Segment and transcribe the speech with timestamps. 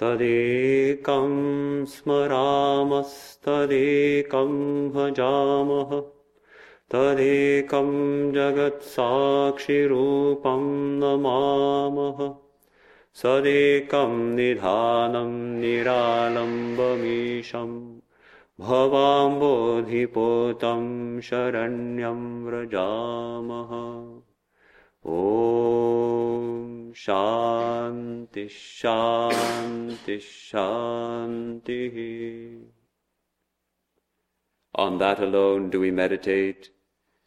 [0.00, 1.32] तदेकं
[1.92, 3.12] स्मरामस्तदेकं
[4.94, 5.92] भजामः
[6.92, 7.90] तदेकं
[8.32, 9.04] जगत्साक्षिरूपं
[11.00, 12.22] नमामः
[13.22, 16.40] सदेकं निधानं निरालम्बमीशम्
[18.60, 19.22] भवाम्बोधिपोतं
[21.28, 23.70] शरण्यं व्रजामः
[25.10, 31.80] Om Shanti Shanti Shanti.
[34.74, 36.70] On that alone do we meditate,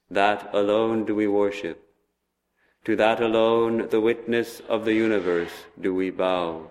[0.09, 1.84] that alone do we worship,
[2.86, 6.70] to that alone the witness of the universe do we bow,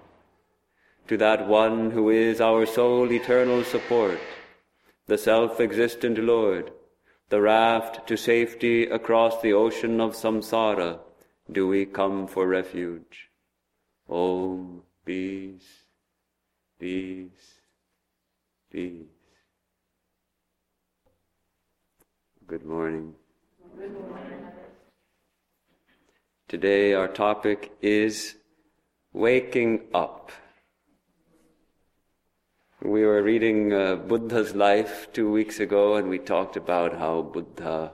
[1.08, 4.18] to that one who is our sole eternal support,
[5.06, 6.72] the self-existent Lord,
[7.32, 10.98] the raft to safety across the ocean of samsara,
[11.50, 13.30] do we come for refuge.
[14.06, 15.70] Om, peace,
[16.78, 17.54] peace,
[18.70, 19.06] peace.
[22.46, 23.14] Good morning.
[23.78, 24.46] Good morning.
[26.48, 28.34] Today our topic is
[29.14, 30.32] waking up.
[32.84, 37.92] We were reading uh, Buddha's life two weeks ago, and we talked about how Buddha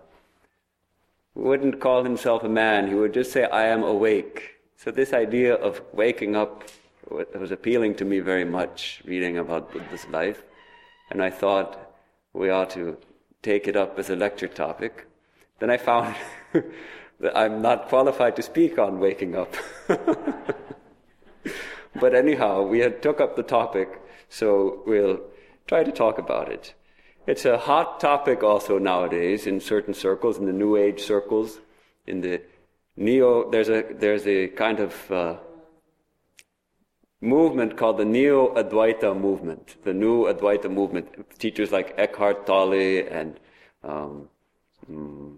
[1.34, 4.54] wouldn't call himself a man, he would just say, I am awake.
[4.76, 6.64] So, this idea of waking up
[7.10, 10.42] was appealing to me very much, reading about Buddha's life.
[11.10, 11.94] And I thought
[12.32, 12.96] we ought to
[13.42, 15.06] take it up as a lecture topic.
[15.58, 16.16] Then I found
[17.20, 19.54] that I'm not qualified to speak on waking up.
[21.94, 25.20] but anyhow, we had took up the topic so we'll
[25.66, 26.74] try to talk about it.
[27.26, 31.60] It's a hot topic also nowadays in certain circles, in the New Age circles,
[32.06, 32.40] in the
[32.96, 33.50] neo.
[33.50, 35.36] There's a there's a kind of uh,
[37.20, 41.38] movement called the Neo Advaita movement, the New Advaita movement.
[41.38, 43.38] Teachers like Eckhart Tolle and
[43.82, 44.28] um,
[44.90, 45.36] mm,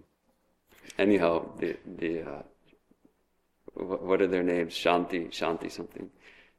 [0.98, 2.42] anyhow, the the uh,
[3.74, 4.74] what are their names?
[4.74, 6.10] Shanti, Shanti something.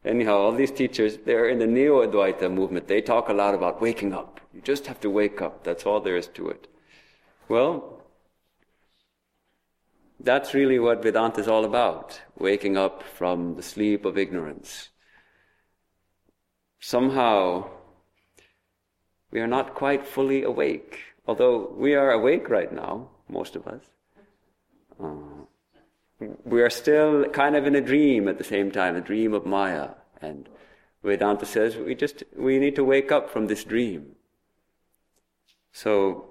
[0.03, 2.87] Anyhow, all these teachers, they're in the Neo Advaita movement.
[2.87, 4.41] They talk a lot about waking up.
[4.53, 5.63] You just have to wake up.
[5.63, 6.67] That's all there is to it.
[7.47, 8.01] Well,
[10.19, 14.89] that's really what Vedanta is all about waking up from the sleep of ignorance.
[16.79, 17.69] Somehow,
[19.29, 23.83] we are not quite fully awake, although we are awake right now, most of us.
[25.01, 25.45] Uh,
[26.43, 29.45] we are still kind of in a dream at the same time, a dream of
[29.45, 29.89] Maya.
[30.21, 30.47] And
[31.03, 34.15] Vedanta says we just we need to wake up from this dream.
[35.71, 36.25] So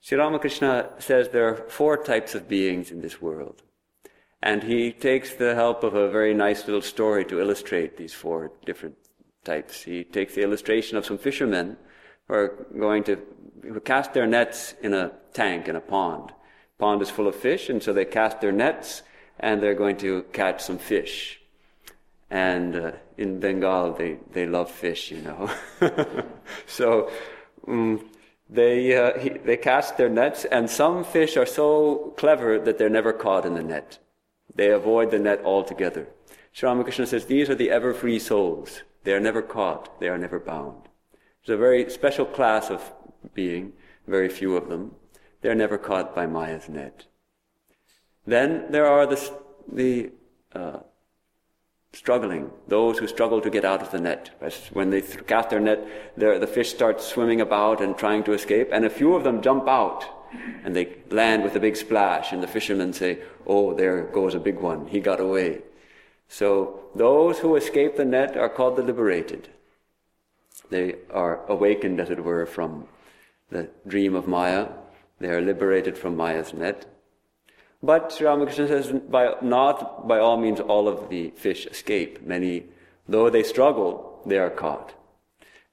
[0.00, 3.62] Sri Ramakrishna says there are four types of beings in this world.
[4.42, 8.52] And he takes the help of a very nice little story to illustrate these four
[8.64, 8.96] different
[9.44, 9.82] types.
[9.82, 11.76] He takes the illustration of some fishermen
[12.26, 13.18] who are going to
[13.62, 16.32] who cast their nets in a tank, in a pond
[16.80, 19.02] pond is full of fish, and so they cast their nets
[19.40, 21.40] and they're going to catch some fish.
[22.30, 25.50] And uh, in Bengal, they, they love fish, you know.
[26.66, 27.10] so
[27.66, 28.08] um,
[28.48, 32.88] they, uh, he, they cast their nets, and some fish are so clever that they're
[32.88, 33.98] never caught in the net.
[34.54, 36.06] They avoid the net altogether.
[36.52, 38.82] Sri Ramakrishna says these are the ever free souls.
[39.04, 40.88] They are never caught, they are never bound.
[41.40, 42.92] It's a very special class of
[43.32, 43.72] being,
[44.06, 44.94] very few of them.
[45.40, 47.06] They're never caught by Maya's net.
[48.26, 49.32] Then there are the,
[49.72, 50.10] the
[50.54, 50.80] uh,
[51.92, 54.30] struggling, those who struggle to get out of the net.
[54.72, 55.86] When they cast their net,
[56.16, 59.66] the fish start swimming about and trying to escape, and a few of them jump
[59.68, 60.04] out
[60.64, 64.40] and they land with a big splash, and the fishermen say, Oh, there goes a
[64.40, 65.62] big one, he got away.
[66.28, 69.48] So those who escape the net are called the liberated.
[70.70, 72.86] They are awakened, as it were, from
[73.50, 74.68] the dream of Maya
[75.20, 76.86] they are liberated from Maya's net.
[77.82, 82.26] But Sri Ramakrishna says, by, not by all means all of the fish escape.
[82.26, 82.64] Many,
[83.08, 84.94] though they struggle, they are caught.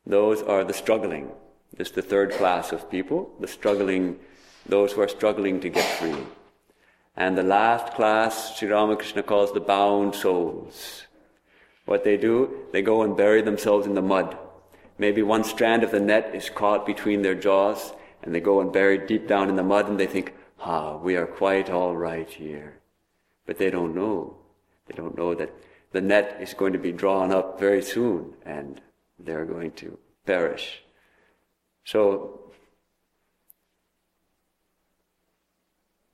[0.06, 1.32] Those are the struggling.
[1.76, 4.20] This is the third class of people, the struggling,
[4.66, 6.24] those who are struggling to get free.
[7.16, 11.08] And the last class, Sri Ramakrishna calls the bound souls.
[11.86, 14.38] What they do, they go and bury themselves in the mud.
[14.98, 17.94] Maybe one strand of the net is caught between their jaws,
[18.24, 21.16] and they go and bury deep down in the mud and they think, ah, we
[21.16, 22.80] are quite all right here.
[23.46, 24.38] But they don't know.
[24.88, 25.54] They don't know that
[25.92, 28.82] the net is going to be drawn up very soon and
[29.20, 30.84] they're going to perish.
[31.84, 32.52] So,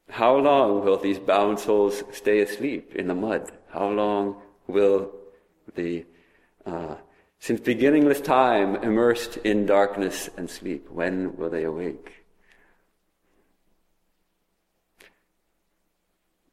[0.10, 3.52] how long will these bound souls stay asleep in the mud?
[3.70, 5.12] How long will
[5.74, 6.06] the,
[6.66, 6.96] uh,
[7.44, 12.24] since beginningless time, immersed in darkness and sleep, when will they awake?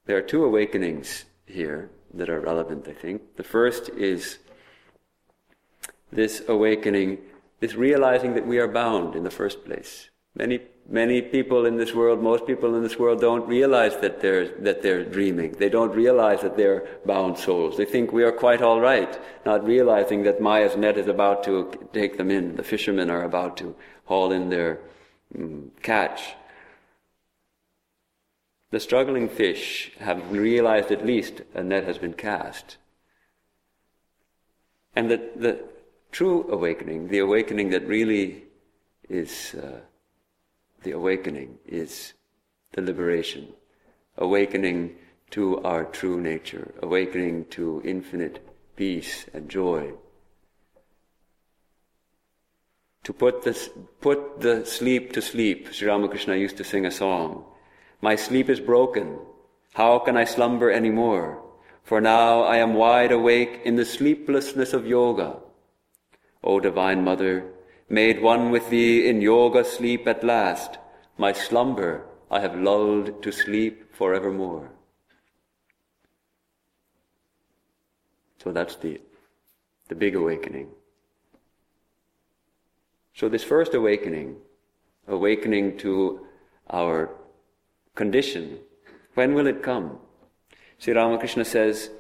[0.07, 3.37] There are two awakenings here that are relevant, I think.
[3.37, 4.39] The first is
[6.11, 7.19] this awakening,
[7.61, 10.11] this realizing that we are bound in the first place.
[10.35, 10.59] Many
[10.93, 14.83] Many people in this world, most people in this world don't realize that they're, that
[14.83, 15.53] they're dreaming.
[15.53, 17.77] They don't realize that they're bound souls.
[17.77, 19.17] They think we are quite all right,
[19.47, 22.57] not realizing that Maya's net is about to take them in.
[22.57, 23.77] The fishermen are about to
[24.07, 24.81] haul in their
[25.39, 26.35] um, catch.
[28.73, 32.79] The struggling fish have realized at least a net has been cast.
[34.97, 35.61] And that the
[36.11, 38.43] true awakening, the awakening that really
[39.09, 39.83] is uh,
[40.83, 42.15] the awakening is
[42.73, 43.49] the liberation,
[44.17, 44.97] awakening
[45.31, 48.47] to our true nature, awakening to infinite
[48.77, 49.93] peace and joy.
[53.05, 57.45] To put, this, put the sleep to sleep, Sri Ramakrishna used to sing a song.
[58.01, 59.19] My sleep is broken.
[59.75, 61.43] How can I slumber any more?
[61.83, 65.39] For now I am wide awake in the sleeplessness of yoga.
[66.43, 67.53] O Divine Mother,
[67.91, 70.79] made one with thee in yoga sleep at last.
[71.19, 74.71] My slumber I have lulled to sleep forevermore.
[78.43, 79.01] So that's the,
[79.89, 80.69] the big awakening.
[83.13, 84.37] So this first awakening,
[85.09, 86.27] awakening to
[86.71, 87.11] our
[87.97, 88.61] condition,
[89.15, 89.99] when will it come?
[90.79, 91.91] Sri Ramakrishna says,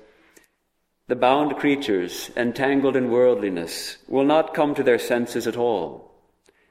[1.11, 6.15] the bound creatures, entangled in worldliness, will not come to their senses at all.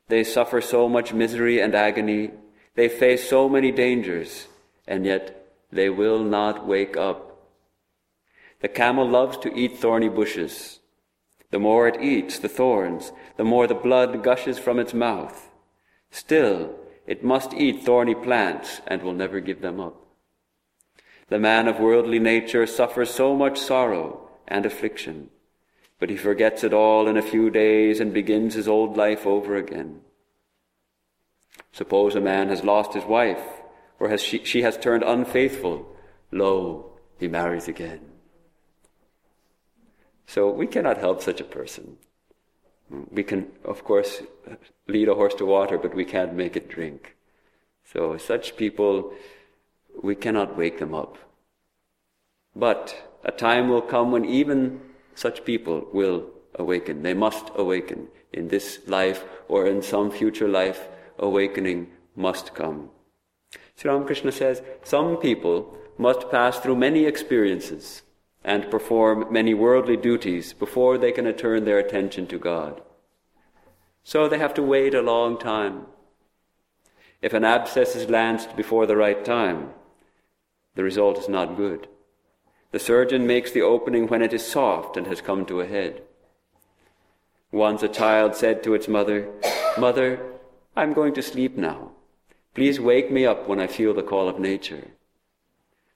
[0.07, 2.31] They suffer so much misery and agony,
[2.75, 4.47] they face so many dangers,
[4.88, 7.50] and yet they will not wake up.
[8.62, 10.80] The camel loves to eat thorny bushes.
[11.51, 15.50] The more it eats the thorns, the more the blood gushes from its mouth.
[16.12, 16.75] Still,
[17.06, 19.97] it must eat thorny plants and will never give them up.
[21.27, 25.30] The man of worldly nature suffers so much sorrow and affliction.
[26.00, 29.56] But he forgets it all in a few days and begins his old life over
[29.56, 30.01] again.
[31.72, 33.44] Suppose a man has lost his wife,
[34.00, 35.96] or has she, she has turned unfaithful.
[36.31, 38.01] Lo, he marries again.
[40.25, 41.98] So we cannot help such a person.
[43.12, 44.24] We can, of course,
[44.88, 47.16] lead a horse to water, but we can't make it drink.
[47.84, 49.13] So such people,
[50.01, 51.18] we cannot wake them up.
[52.56, 54.81] But a time will come when even
[55.16, 56.25] such people will
[56.56, 57.04] awaken.
[57.04, 60.88] They must awaken in this life or in some future life.
[61.18, 62.89] Awakening must come.
[63.75, 68.04] Sri Ramakrishna says some people must pass through many experiences
[68.44, 72.81] and perform many worldly duties before they can turn their attention to God.
[74.04, 75.88] So they have to wait a long time.
[77.22, 79.72] If an abscess is lanced before the right time,
[80.75, 81.88] the result is not good.
[82.71, 86.04] The surgeon makes the opening when it is soft and has come to a head.
[87.51, 89.27] Once a child said to its mother,
[89.77, 90.19] Mother,
[90.75, 91.92] I'm going to sleep now.
[92.54, 94.89] Please wake me up when I feel the call of nature.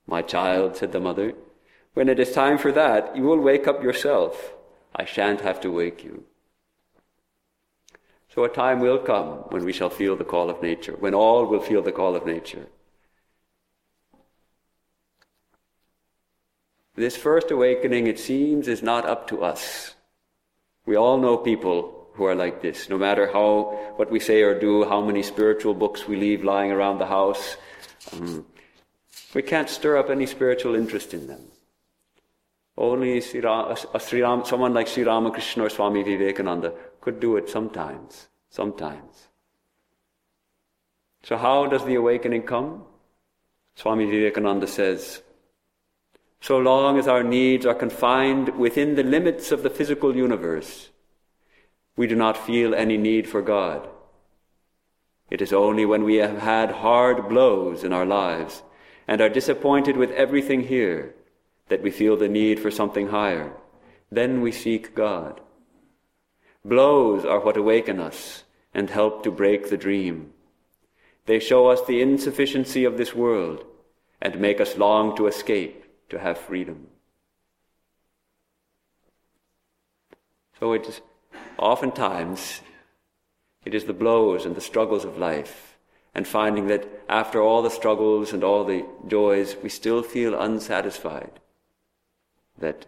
[0.08, 1.34] My child, said the mother,
[1.94, 4.54] when it is time for that, you will wake up yourself.
[4.96, 6.24] I shan't have to wake you.
[8.34, 11.46] So a time will come when we shall feel the call of nature, when all
[11.46, 12.68] will feel the call of nature.
[16.96, 19.96] This first awakening, it seems, is not up to us.
[20.86, 24.60] We all know people who are like this, no matter how, what we say or
[24.60, 27.58] do, how many spiritual books we leave lying around the house.
[28.14, 28.46] Um,
[29.34, 31.42] we can't stir up any spiritual interest in them.
[32.78, 37.50] Only Sri Ram, Sri Ram, someone like Sri Ramakrishna or Swami Vivekananda could do it
[37.50, 38.28] sometimes.
[38.50, 39.30] Sometimes.
[41.24, 42.84] So how does the awakening come?
[43.76, 45.24] Swami Vivekananda says,
[46.44, 50.90] so long as our needs are confined within the limits of the physical universe,
[51.96, 53.88] we do not feel any need for God.
[55.30, 58.62] It is only when we have had hard blows in our lives
[59.08, 61.16] and are disappointed with everything here
[61.70, 63.54] that we feel the need for something higher.
[64.12, 65.40] Then we seek God.
[66.66, 70.34] Blows are what awaken us and help to break the dream.
[71.26, 73.64] They show us the insufficiency of this world
[74.22, 75.83] and make us long to escape
[76.14, 76.88] to have freedom.
[80.60, 81.02] So it is
[81.58, 82.62] oftentimes
[83.66, 85.78] it is the blows and the struggles of life
[86.14, 91.40] and finding that after all the struggles and all the joys, we still feel unsatisfied,
[92.60, 92.86] that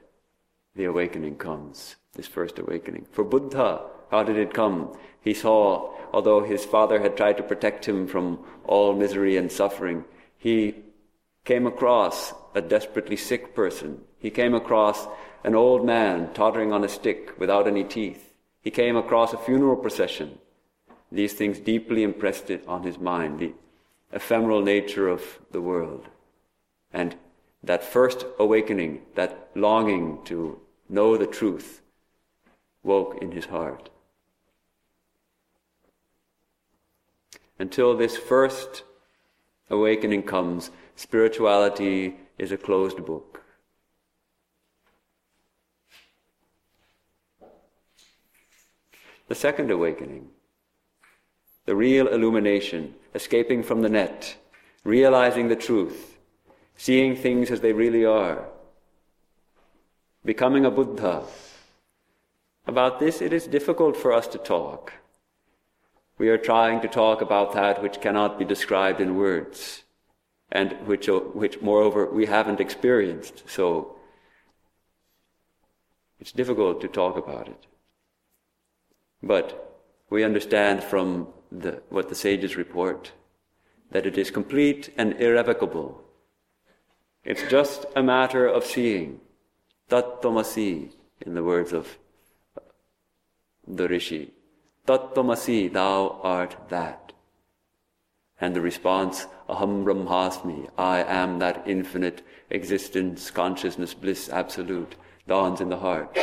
[0.76, 3.08] the awakening comes, this first awakening.
[3.12, 4.96] For Buddha, how did it come?
[5.20, 10.06] He saw, although his father had tried to protect him from all misery and suffering,
[10.38, 10.85] he
[11.46, 14.02] came across a desperately sick person.
[14.20, 15.08] He came across
[15.44, 18.34] an old man tottering on a stick without any teeth.
[18.62, 20.40] He came across a funeral procession
[21.12, 23.54] these things deeply impressed it on his mind, the
[24.12, 26.08] ephemeral nature of the world.
[26.92, 27.16] And
[27.64, 30.60] that first awakening, that longing to
[30.90, 31.82] know the truth,
[32.84, 33.90] woke in his heart.
[37.58, 38.84] Until this first
[39.70, 43.42] awakening comes, spirituality is a closed book.
[49.28, 50.30] The second awakening
[51.66, 54.38] the real illumination, escaping from the net,
[54.84, 56.20] realizing the truth,
[56.78, 58.46] seeing things as they really are,
[60.24, 61.24] becoming a Buddha.
[62.68, 64.94] About this, it is difficult for us to talk.
[66.18, 69.84] We are trying to talk about that which cannot be described in words,
[70.56, 73.98] and which, uh, which moreover, we haven't experienced, so
[76.20, 77.68] it's difficult to talk about it.
[79.22, 79.48] But
[80.10, 83.12] we understand from the, what the sages report
[83.92, 86.02] that it is complete and irrevocable.
[87.26, 89.20] It's just a matter of seeing.
[89.90, 90.92] Tattvamasi,
[91.26, 91.98] in the words of
[92.58, 92.62] uh,
[93.68, 94.32] the Rishi.
[94.88, 97.12] Tattvamasi, thou art that.
[98.40, 104.96] And the response, Aham Brahmasmi, I am that infinite existence, consciousness, bliss, absolute,
[105.28, 106.18] dawns in the heart.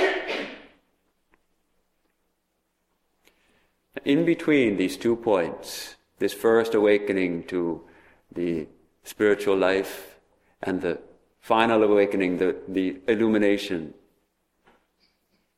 [4.04, 7.82] In between these two points, this first awakening to
[8.34, 8.66] the
[9.04, 10.16] spiritual life
[10.62, 11.00] and the
[11.40, 13.94] final awakening, the, the illumination,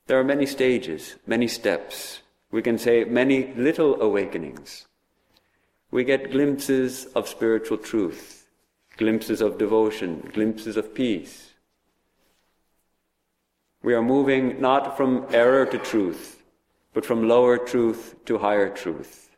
[0.06, 2.20] there are many stages, many steps.
[2.50, 4.86] We can say many little awakenings.
[5.94, 8.48] We get glimpses of spiritual truth,
[8.96, 11.52] glimpses of devotion, glimpses of peace.
[13.80, 16.42] We are moving not from error to truth,
[16.94, 19.36] but from lower truth to higher truth.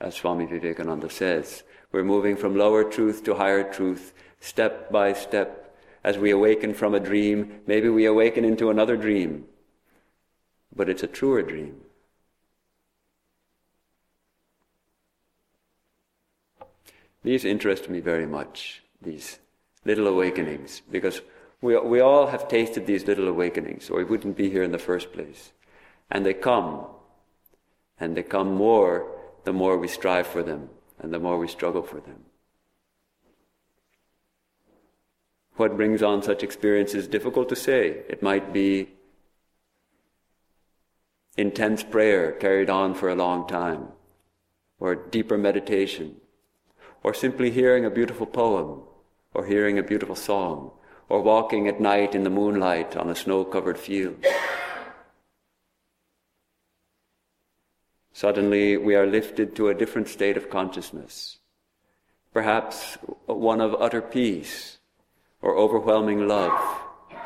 [0.00, 1.62] As Swami Vivekananda says,
[1.92, 5.76] we're moving from lower truth to higher truth, step by step.
[6.02, 9.44] As we awaken from a dream, maybe we awaken into another dream,
[10.74, 11.82] but it's a truer dream.
[17.22, 19.38] These interest me very much, these
[19.84, 21.20] little awakenings, because
[21.60, 24.78] we, we all have tasted these little awakenings, or we wouldn't be here in the
[24.78, 25.52] first place.
[26.10, 26.86] And they come.
[27.98, 29.06] And they come more
[29.44, 32.24] the more we strive for them and the more we struggle for them.
[35.56, 38.02] What brings on such experience is difficult to say.
[38.08, 38.88] It might be
[41.36, 43.88] intense prayer carried on for a long time,
[44.78, 46.16] or deeper meditation,
[47.02, 48.82] or simply hearing a beautiful poem,
[49.34, 50.70] or hearing a beautiful song,
[51.08, 54.24] or walking at night in the moonlight on a snow covered field.
[58.12, 61.38] Suddenly, we are lifted to a different state of consciousness.
[62.32, 64.78] Perhaps one of utter peace,
[65.40, 66.60] or overwhelming love,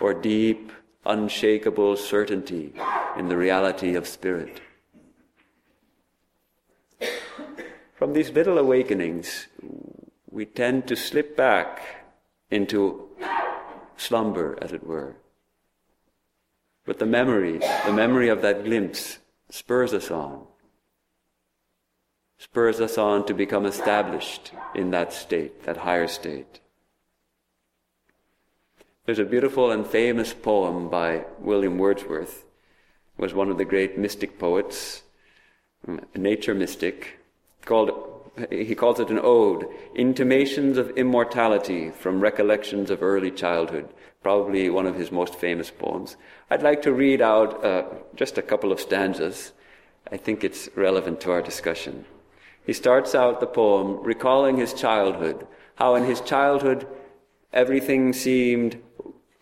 [0.00, 0.70] or deep,
[1.04, 2.72] unshakable certainty
[3.18, 4.60] in the reality of spirit.
[8.04, 9.46] From these little awakenings,
[10.30, 12.04] we tend to slip back
[12.50, 13.08] into
[13.96, 15.16] slumber, as it were.
[16.84, 20.46] But the memory, the memory of that glimpse, spurs us on
[22.36, 26.60] spurs us on to become established in that state, that higher state.
[29.06, 32.44] There's a beautiful and famous poem by William Wordsworth,
[33.16, 35.04] was one of the great mystic poets,
[35.88, 37.23] a nature mystic,
[37.64, 38.14] called
[38.50, 43.88] he calls it an ode, intimations of immortality from recollections of early childhood,
[44.22, 46.16] probably one of his most famous poems.
[46.50, 47.84] I'd like to read out uh,
[48.16, 49.52] just a couple of stanzas.
[50.10, 52.06] I think it's relevant to our discussion.
[52.66, 56.88] He starts out the poem recalling his childhood, how in his childhood
[57.52, 58.80] everything seemed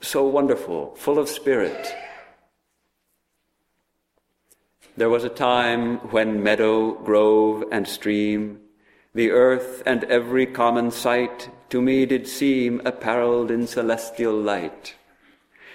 [0.01, 1.95] so wonderful, full of spirit.
[4.97, 8.61] There was a time when meadow, grove, and stream,
[9.15, 14.97] the earth and every common sight to me did seem apparelled in celestial light,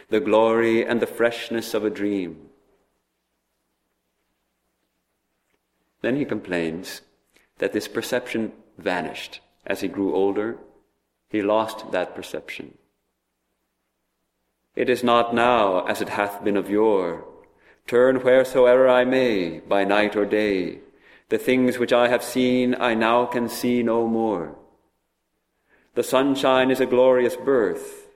[0.09, 2.49] the glory and the freshness of a dream.
[6.01, 7.01] Then he complains
[7.57, 9.41] that this perception vanished.
[9.65, 10.57] As he grew older,
[11.29, 12.77] he lost that perception.
[14.75, 17.25] It is not now as it hath been of yore.
[17.87, 20.79] Turn wheresoever I may, by night or day.
[21.29, 24.55] The things which I have seen I now can see no more.
[25.95, 28.07] The sunshine is a glorious birth,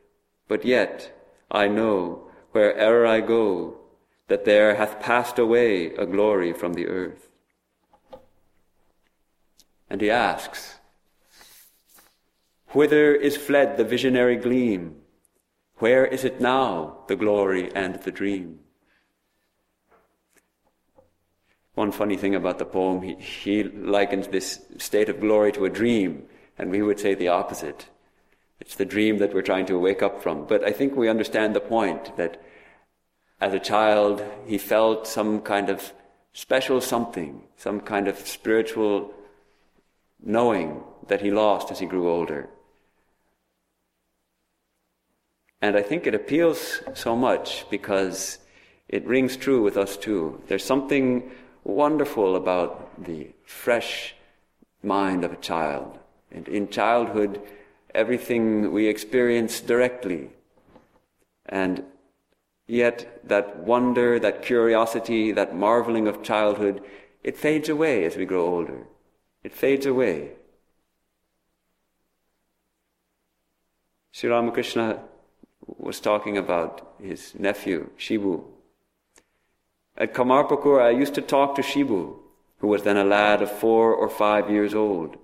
[0.47, 1.17] but yet
[1.49, 3.77] I know, where'er I go,
[4.27, 7.27] that there hath passed away a glory from the earth.
[9.89, 10.79] And he asks,
[12.69, 14.95] Whither is fled the visionary gleam?
[15.79, 18.60] Where is it now, the glory and the dream?
[21.81, 25.69] One funny thing about the poem, he, he likens this state of glory to a
[25.81, 26.27] dream,
[26.59, 27.87] and we would say the opposite.
[28.59, 30.45] It's the dream that we're trying to wake up from.
[30.45, 32.39] But I think we understand the point that
[33.39, 35.91] as a child, he felt some kind of
[36.33, 39.11] special something, some kind of spiritual
[40.21, 42.47] knowing that he lost as he grew older.
[45.63, 48.37] And I think it appeals so much because
[48.87, 50.43] it rings true with us too.
[50.47, 51.31] There's something
[51.63, 54.15] wonderful about the fresh
[54.83, 55.99] mind of a child.
[56.31, 57.41] And in childhood,
[57.93, 60.29] everything we experience directly.
[61.45, 61.83] And
[62.67, 66.81] yet, that wonder, that curiosity, that marveling of childhood,
[67.23, 68.87] it fades away as we grow older.
[69.43, 70.31] It fades away.
[74.11, 75.03] Sri Ramakrishna
[75.65, 78.43] was talking about his nephew, Shibu.
[79.97, 82.15] At Kamarpukur, I used to talk to Shibu,
[82.59, 85.17] who was then a lad of four or five years old.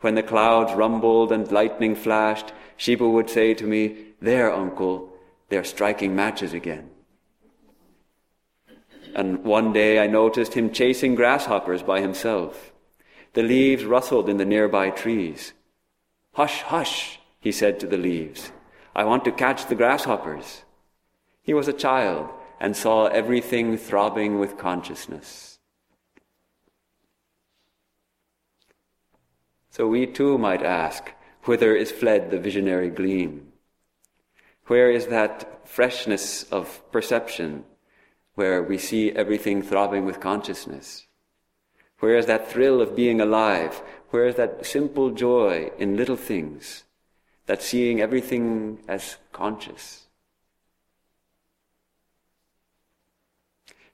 [0.00, 5.12] When the clouds rumbled and lightning flashed, Shibu would say to me, There, uncle,
[5.48, 6.88] they're striking matches again.
[9.14, 12.72] And one day I noticed him chasing grasshoppers by himself.
[13.34, 15.52] The leaves rustled in the nearby trees.
[16.32, 18.52] Hush, hush, he said to the leaves.
[18.94, 20.62] I want to catch the grasshoppers.
[21.42, 25.58] He was a child and saw everything throbbing with consciousness.
[29.70, 31.12] So we too might ask,
[31.44, 33.52] whither is fled the visionary gleam?
[34.66, 37.64] Where is that freshness of perception
[38.34, 41.06] where we see everything throbbing with consciousness?
[42.00, 43.82] Where is that thrill of being alive?
[44.10, 46.84] Where is that simple joy in little things?
[47.46, 50.09] That seeing everything as conscious?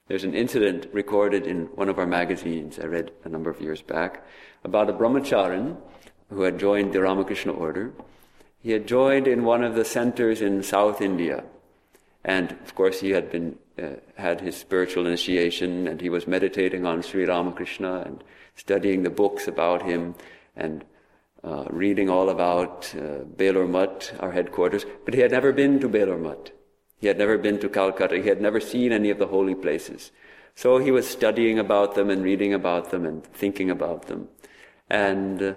[0.09, 3.83] There's an incident recorded in one of our magazines I read a number of years
[3.83, 4.25] back
[4.63, 5.77] about a brahmacharin
[6.31, 7.93] who had joined the Ramakrishna order.
[8.63, 11.45] He had joined in one of the centers in South India.
[12.25, 16.87] And of course, he had been uh, had his spiritual initiation, and he was meditating
[16.87, 20.15] on Sri Ramakrishna and studying the books about him
[20.57, 20.85] and
[21.45, 23.25] uh, reading all about uh,
[24.19, 24.87] our headquarters.
[25.05, 26.53] But he had never been to Mutt.
[26.99, 28.23] He had never been to Calcutta.
[28.23, 30.13] He had never seen any of the holy places.
[30.55, 34.29] So he was studying about them and reading about them and thinking about them.
[34.89, 35.55] And uh,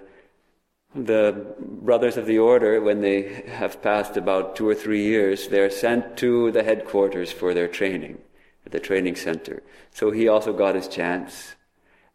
[0.94, 5.70] the brothers of the order, when they have passed about two or three years, they're
[5.70, 8.18] sent to the headquarters for their training,
[8.66, 9.62] at the training center.
[9.90, 11.54] So he also got his chance,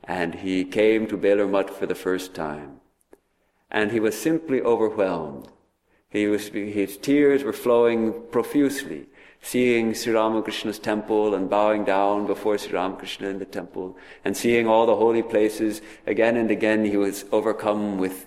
[0.04, 2.82] and he came to Belur Mutt for the first time.
[3.72, 5.48] And he was simply overwhelmed.
[6.10, 9.08] He was, his tears were flowing profusely
[9.46, 14.68] seeing Sri Ramakrishna's temple and bowing down before Sri Ramakrishna in the temple and seeing
[14.68, 18.26] all the holy places again and again he was overcome with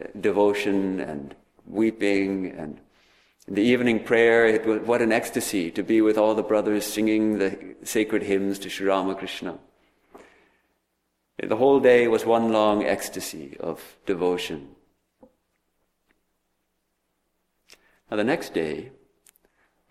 [0.00, 2.80] uh, devotion and weeping and
[3.46, 4.44] the evening prayer.
[4.44, 8.58] It was what an ecstasy to be with all the brothers singing the sacred hymns
[8.58, 9.58] to Sri Ramakrishna.
[11.40, 14.74] The whole day was one long ecstasy of devotion.
[18.10, 18.90] Now the next day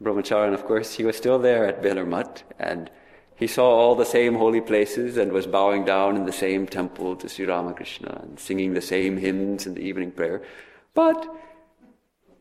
[0.01, 2.89] Brahmacharin, of course, he was still there at Belur Mutt, and
[3.35, 7.15] he saw all the same holy places and was bowing down in the same temple
[7.17, 10.41] to Sri Ramakrishna and singing the same hymns in the evening prayer.
[10.93, 11.27] But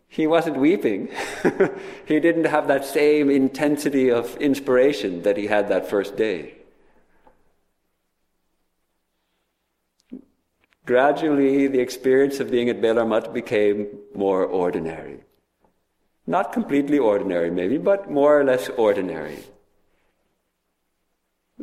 [0.06, 1.08] he wasn't weeping.
[2.06, 6.54] he didn't have that same intensity of inspiration that he had that first day.
[10.86, 15.23] Gradually, the experience of being at Belur Mutt became more ordinary.
[16.26, 19.38] Not completely ordinary, maybe, but more or less ordinary.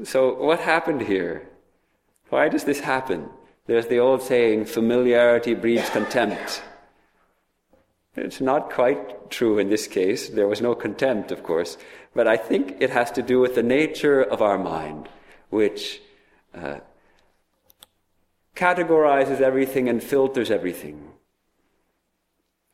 [0.03, 1.49] So, what happened here?
[2.29, 3.29] Why does this happen?
[3.65, 6.61] There's the old saying, familiarity breeds contempt.
[8.15, 10.29] It's not quite true in this case.
[10.29, 11.77] There was no contempt, of course,
[12.13, 15.07] but I think it has to do with the nature of our mind,
[15.49, 16.01] which
[16.53, 16.79] uh,
[18.55, 21.11] categorizes everything and filters everything.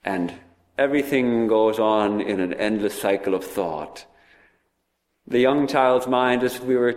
[0.03, 0.33] And
[0.77, 4.05] everything goes on in an endless cycle of thought.
[5.25, 6.91] The young child's mind, as we were,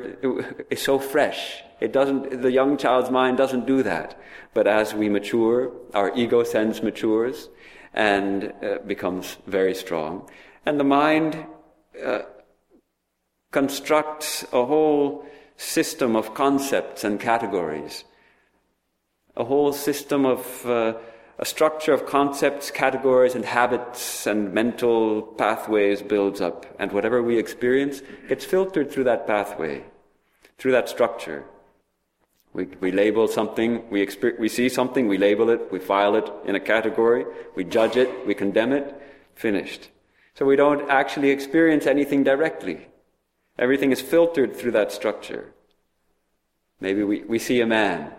[0.70, 1.62] is so fresh.
[1.80, 4.18] It doesn't, the young child's mind doesn't do that.
[4.54, 7.48] But as we mature, our ego sense matures
[7.94, 10.28] and uh, becomes very strong.
[10.64, 11.44] And the mind
[12.04, 12.20] uh,
[13.50, 18.04] constructs a whole system of concepts and categories,
[19.36, 20.94] a whole system of uh,
[21.40, 26.66] a structure of concepts, categories, and habits and mental pathways builds up.
[26.78, 29.84] And whatever we experience gets filtered through that pathway,
[30.58, 31.44] through that structure.
[32.52, 36.30] We, we label something, we, exper- we see something, we label it, we file it
[36.44, 37.24] in a category,
[37.54, 38.94] we judge it, we condemn it,
[39.34, 39.88] finished.
[40.34, 42.86] So we don't actually experience anything directly.
[43.58, 45.54] Everything is filtered through that structure.
[46.80, 48.12] Maybe we, we see a man.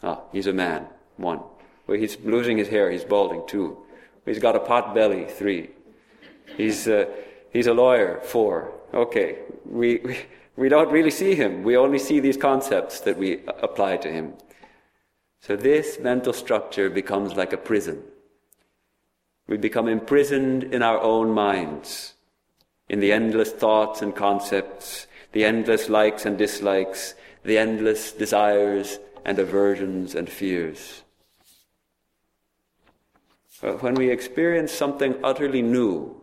[0.00, 0.86] Oh, he's a man.
[1.16, 1.40] One.
[1.86, 2.90] Well, he's losing his hair.
[2.90, 3.42] He's balding.
[3.46, 3.78] Two.
[4.24, 5.26] He's got a pot belly.
[5.26, 5.70] Three.
[6.56, 7.06] He's, uh,
[7.50, 8.20] he's a lawyer.
[8.22, 8.72] Four.
[8.94, 9.38] Okay.
[9.64, 10.18] We, we,
[10.56, 11.62] we don't really see him.
[11.62, 14.34] We only see these concepts that we apply to him.
[15.40, 18.02] So this mental structure becomes like a prison.
[19.48, 22.14] We become imprisoned in our own minds
[22.92, 29.38] in the endless thoughts and concepts, the endless likes and dislikes, the endless desires and
[29.38, 31.01] aversions and fears.
[33.62, 36.20] But when we experience something utterly new,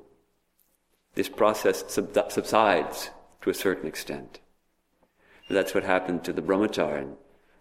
[1.15, 3.09] this process subsides
[3.41, 4.41] to a certain extent.
[5.49, 7.15] That's what happened to the brahmacharin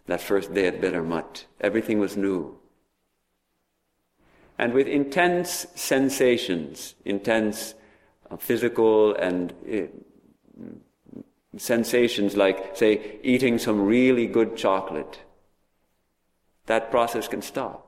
[0.07, 2.59] that first day at Belur Everything was new.
[4.59, 7.75] And with intense sensations, intense
[8.41, 10.75] physical and uh,
[11.57, 15.21] sensations like, say, eating some really good chocolate,
[16.67, 17.88] that process can stop.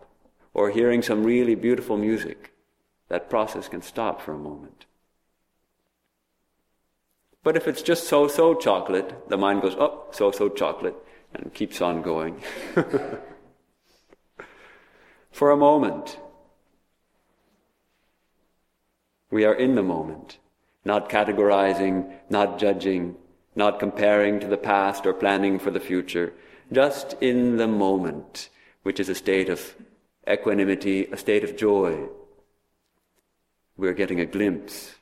[0.53, 2.53] Or hearing some really beautiful music,
[3.09, 4.87] that process can stop for a moment.
[7.43, 10.97] But if it's just so so chocolate, the mind goes, oh, so so chocolate,
[11.33, 12.43] and keeps on going.
[15.31, 16.19] for a moment,
[19.31, 20.39] we are in the moment,
[20.85, 23.17] not categorizing, not judging,
[23.55, 26.33] not comparing to the past or planning for the future,
[26.73, 28.49] just in the moment,
[28.83, 29.75] which is a state of
[30.29, 32.09] equanimity, a state of joy.
[33.77, 34.95] We're getting a glimpse.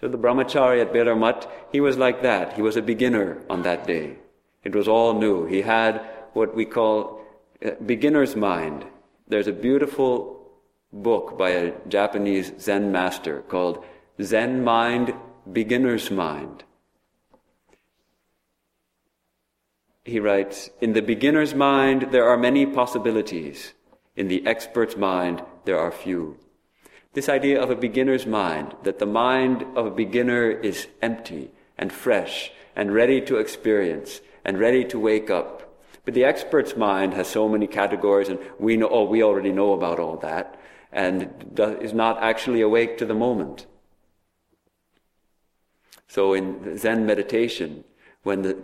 [0.00, 2.54] So the brahmachari at Belur Mutt, he was like that.
[2.54, 4.18] He was a beginner on that day.
[4.62, 5.46] It was all new.
[5.46, 7.20] He had what we call
[7.84, 8.86] beginner's mind.
[9.26, 10.38] There's a beautiful
[10.92, 13.84] book by a Japanese Zen master called
[14.22, 15.14] Zen Mind,
[15.52, 16.64] Beginner's Mind.
[20.08, 23.74] He writes, In the beginner's mind, there are many possibilities.
[24.16, 26.38] In the expert's mind, there are few.
[27.12, 31.92] This idea of a beginner's mind, that the mind of a beginner is empty and
[31.92, 35.76] fresh and ready to experience and ready to wake up.
[36.06, 39.74] But the expert's mind has so many categories, and we know, oh, we already know
[39.74, 40.58] about all that
[40.90, 43.66] and is not actually awake to the moment.
[46.06, 47.84] So in Zen meditation,
[48.22, 48.56] when the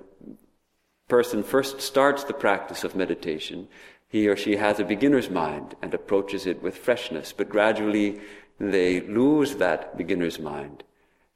[1.14, 3.68] person first starts the practice of meditation,
[4.08, 8.20] he or she has a beginner's mind and approaches it with freshness, but gradually
[8.58, 10.82] they lose that beginner's mind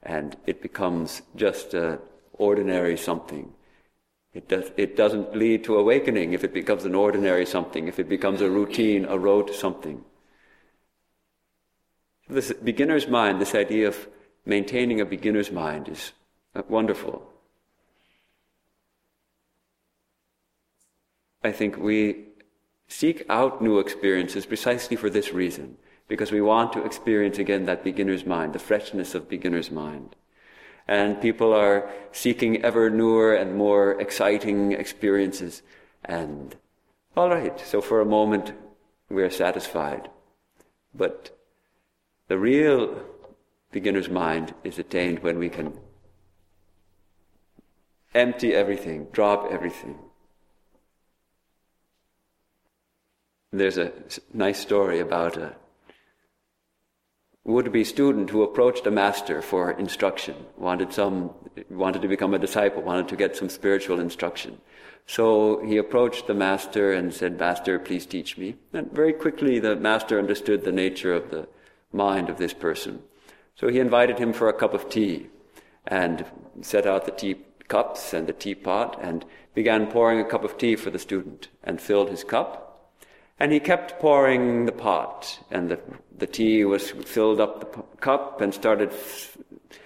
[0.03, 2.01] and it becomes just an
[2.33, 3.53] ordinary something.
[4.35, 8.09] It, does, it doesn't lead to awakening if it becomes an ordinary something, if it
[8.09, 10.05] becomes a routine, a rote something.
[12.29, 14.09] This beginner's mind, this idea of
[14.45, 16.11] maintaining a beginner's mind is
[16.57, 17.23] uh, wonderful.
[21.43, 22.25] I think we
[22.89, 25.77] seek out new experiences precisely for this reason,
[26.09, 30.17] because we want to experience again that beginner's mind, the freshness of beginner's mind.
[30.89, 35.63] And people are seeking ever newer and more exciting experiences.
[36.05, 36.57] And
[37.15, 38.53] all right, so for a moment
[39.11, 40.09] we are satisfied.
[40.95, 41.39] But
[42.29, 43.03] the real
[43.71, 45.79] beginner's mind is attained when we can
[48.15, 49.99] empty everything, drop everything.
[53.51, 53.93] There's a
[54.33, 55.55] nice story about a
[57.45, 61.31] would-be student who approached a master for instruction, wanted some,
[61.71, 64.61] wanted to become a disciple, wanted to get some spiritual instruction.
[65.07, 68.57] So he approached the master and said, Master, please teach me.
[68.75, 71.49] And very quickly the master understood the nature of the
[71.91, 73.03] mind of this person.
[73.55, 75.29] So he invited him for a cup of tea
[75.87, 76.27] and
[76.61, 80.77] set out the tea cups and the teapot and began pouring a cup of tea
[80.77, 82.68] for the student and filled his cup.
[83.41, 85.81] And he kept pouring the pot, and the,
[86.17, 89.39] the tea was filled up the cup and started f-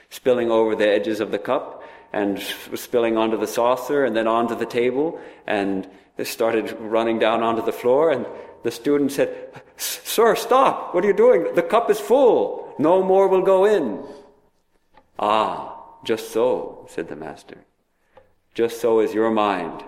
[0.08, 4.26] spilling over the edges of the cup and was spilling onto the saucer and then
[4.26, 5.88] onto the table and
[6.18, 8.26] it started running down onto the floor and
[8.62, 10.94] the student said, Sir, stop!
[10.94, 11.54] What are you doing?
[11.54, 12.74] The cup is full.
[12.78, 14.04] No more will go in.
[15.18, 17.64] Ah, just so, said the master.
[18.54, 19.82] Just so is your mind.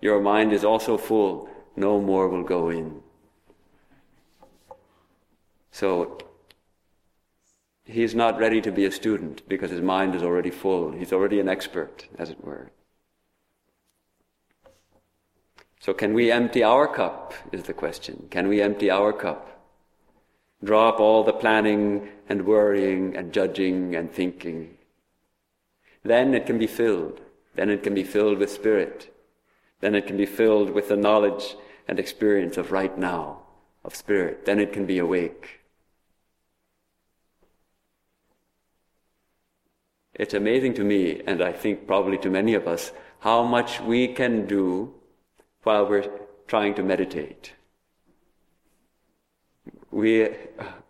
[0.00, 1.48] Your mind is also full.
[1.76, 3.02] No more will go in.
[5.70, 6.18] So,
[7.84, 10.92] he's not ready to be a student because his mind is already full.
[10.92, 12.70] He's already an expert, as it were.
[15.80, 17.34] So, can we empty our cup?
[17.52, 18.28] Is the question.
[18.30, 19.56] Can we empty our cup?
[20.64, 24.78] Drop all the planning and worrying and judging and thinking.
[26.02, 27.20] Then it can be filled.
[27.54, 29.14] Then it can be filled with spirit.
[29.80, 33.42] Then it can be filled with the knowledge and experience of right now,
[33.84, 34.46] of spirit.
[34.46, 35.60] Then it can be awake.
[40.14, 44.08] It's amazing to me, and I think probably to many of us, how much we
[44.08, 44.94] can do
[45.62, 46.08] while we're
[46.46, 47.52] trying to meditate.
[49.90, 50.28] We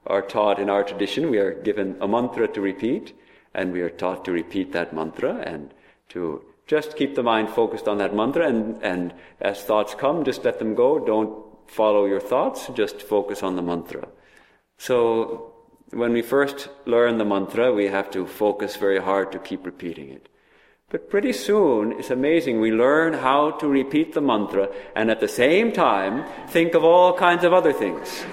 [0.07, 3.19] are taught in our tradition, we are given a mantra to repeat,
[3.53, 5.75] and we are taught to repeat that mantra and
[6.11, 10.45] to just keep the mind focused on that mantra, and, and as thoughts come, just
[10.45, 10.99] let them go.
[10.99, 14.09] Don't follow your thoughts, just focus on the mantra.
[14.79, 15.53] So,
[15.91, 20.11] when we first learn the mantra, we have to focus very hard to keep repeating
[20.11, 20.29] it.
[20.89, 25.29] But pretty soon, it's amazing, we learn how to repeat the mantra and at the
[25.29, 28.25] same time think of all kinds of other things.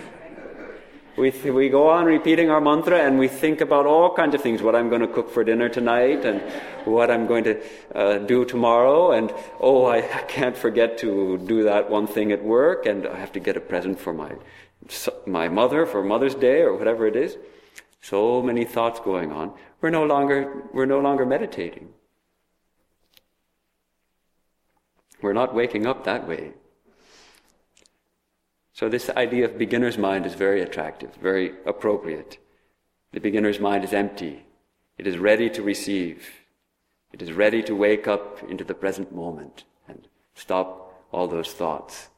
[1.16, 4.42] We, th- we go on repeating our mantra and we think about all kinds of
[4.42, 6.42] things what I'm going to cook for dinner tonight and
[6.86, 7.62] what I'm going to
[7.94, 9.12] uh, do tomorrow.
[9.12, 13.16] And oh, I, I can't forget to do that one thing at work and I
[13.18, 14.32] have to get a present for my,
[15.28, 17.38] my mother for Mother's Day or whatever it is.
[18.02, 19.54] So many thoughts going on.
[19.82, 21.90] We're no longer, we're no longer meditating.
[25.22, 26.54] We're not waking up that way.
[28.74, 32.40] So, this idea of beginner's mind is very attractive, very appropriate.
[33.12, 34.46] The beginner's mind is empty,
[34.98, 36.28] it is ready to receive,
[37.12, 42.10] it is ready to wake up into the present moment and stop all those thoughts.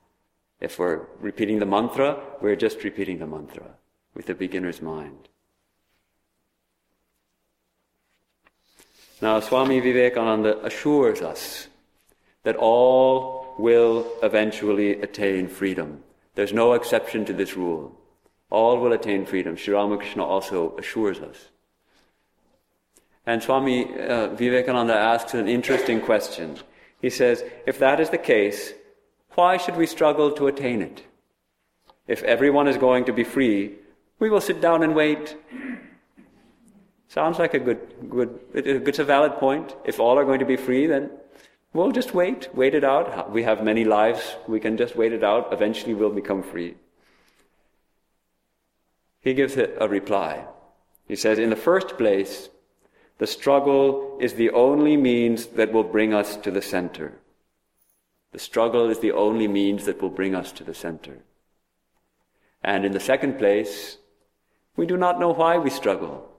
[0.62, 3.76] If we're repeating the mantra, we're just repeating the mantra
[4.14, 5.28] with the beginner's mind.
[9.22, 11.68] Now, Swami Vivekananda assures us
[12.44, 16.04] that all will eventually attain freedom.
[16.36, 17.98] There's no exception to this rule.
[18.50, 19.56] All will attain freedom.
[19.56, 21.50] Sri Ramakrishna also assures us.
[23.26, 26.60] And Swami uh, Vivekananda asks an interesting question.
[27.02, 28.74] He says, if that is the case,
[29.32, 31.04] why should we struggle to attain it?
[32.08, 33.76] If everyone is going to be free,
[34.20, 35.36] we will sit down and wait.
[37.08, 39.76] Sounds like a good, good, it's a valid point.
[39.86, 41.10] If all are going to be free, then
[41.76, 43.30] We'll just wait, wait it out.
[43.30, 44.38] We have many lives.
[44.48, 45.52] We can just wait it out.
[45.52, 46.76] Eventually we'll become free.
[49.20, 50.46] He gives a reply.
[51.06, 52.48] He says, in the first place,
[53.18, 57.20] the struggle is the only means that will bring us to the center.
[58.32, 61.24] The struggle is the only means that will bring us to the center.
[62.64, 63.98] And in the second place,
[64.78, 66.30] we do not know why we struggle.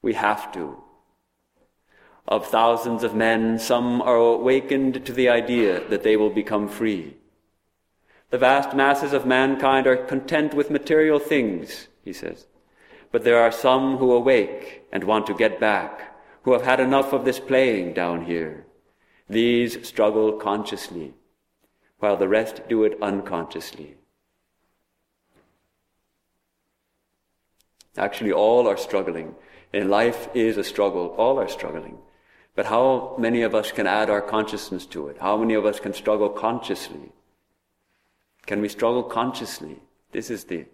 [0.00, 0.81] We have to.
[2.26, 7.16] Of thousands of men, some are awakened to the idea that they will become free.
[8.30, 12.46] The vast masses of mankind are content with material things, he says.
[13.10, 17.12] But there are some who awake and want to get back, who have had enough
[17.12, 18.66] of this playing down here.
[19.28, 21.14] These struggle consciously,
[21.98, 23.96] while the rest do it unconsciously.
[27.96, 29.34] Actually, all are struggling.
[29.72, 31.08] And life is a struggle.
[31.18, 31.98] All are struggling.
[32.54, 35.16] But how many of us can add our consciousness to it?
[35.20, 37.12] How many of us can struggle consciously?
[38.46, 39.80] Can we struggle consciously?
[40.10, 40.66] This is the,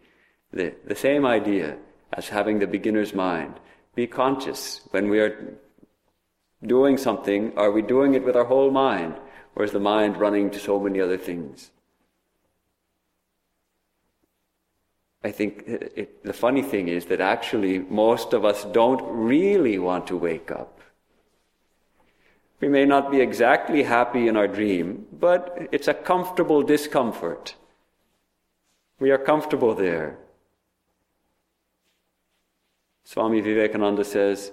[0.53, 1.77] the, the same idea
[2.13, 3.61] as having the beginner's mind.
[3.95, 5.59] Be conscious when we are
[6.65, 7.53] doing something.
[7.57, 9.15] Are we doing it with our whole mind?
[9.55, 11.71] Or is the mind running to so many other things?
[15.23, 20.07] I think it, the funny thing is that actually most of us don't really want
[20.09, 20.78] to wake up.
[22.61, 27.55] We may not be exactly happy in our dream, but it's a comfortable discomfort.
[28.99, 30.19] We are comfortable there.
[33.05, 34.51] Swami Vivekananda says,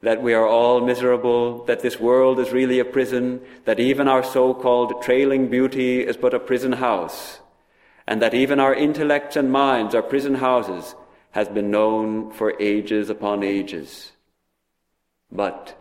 [0.00, 4.22] that we are all miserable, that this world is really a prison, that even our
[4.22, 7.40] so-called trailing beauty is but a prison house,
[8.06, 10.94] and that even our intellects and minds are prison houses,
[11.32, 14.12] has been known for ages upon ages.
[15.30, 15.77] But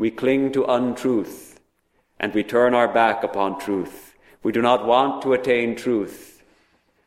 [0.00, 1.60] we cling to untruth,
[2.18, 4.14] and we turn our back upon truth.
[4.42, 6.42] We do not want to attain truth.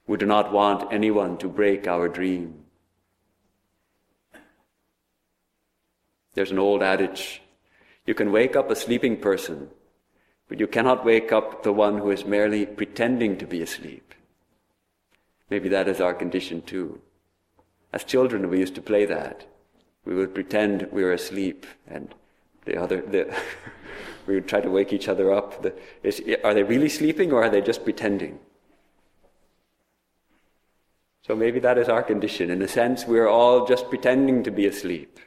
[0.05, 2.65] We do not want anyone to break our dream.
[6.35, 7.41] There's an old adage
[8.05, 9.69] you can wake up a sleeping person,
[10.47, 14.13] but you cannot wake up the one who is merely pretending to be asleep.
[15.49, 17.01] Maybe that is our condition too.
[17.91, 19.47] As children, we used to play that.
[20.05, 22.13] We would pretend we were asleep, and
[22.65, 23.35] the other, the
[24.27, 25.61] we would try to wake each other up.
[25.61, 28.39] The, is, are they really sleeping, or are they just pretending?
[31.25, 32.49] So maybe that is our condition.
[32.49, 35.19] In a sense, we are all just pretending to be asleep.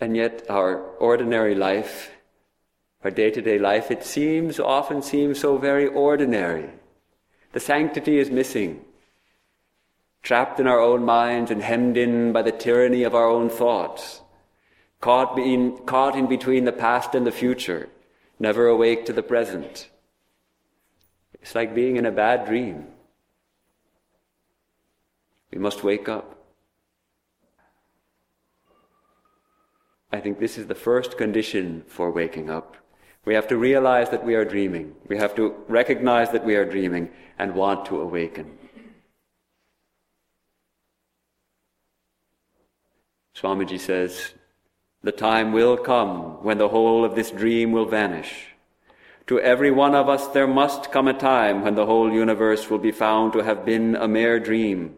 [0.00, 2.12] And yet, our ordinary life,
[3.02, 6.70] our day to day life, it seems, often seems so very ordinary.
[7.52, 8.84] The sanctity is missing.
[10.24, 14.22] Trapped in our own minds and hemmed in by the tyranny of our own thoughts.
[15.02, 17.90] Caught in, caught in between the past and the future,
[18.38, 19.90] never awake to the present.
[21.42, 22.86] It's like being in a bad dream.
[25.52, 26.38] We must wake up.
[30.10, 32.78] I think this is the first condition for waking up.
[33.26, 34.94] We have to realize that we are dreaming.
[35.06, 38.58] We have to recognize that we are dreaming and want to awaken.
[43.34, 44.32] Swamiji says,
[45.02, 48.54] The time will come when the whole of this dream will vanish.
[49.26, 52.78] To every one of us there must come a time when the whole universe will
[52.78, 54.96] be found to have been a mere dream,